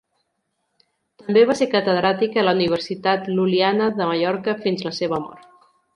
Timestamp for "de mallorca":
4.01-4.57